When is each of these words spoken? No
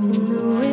No 0.00 0.67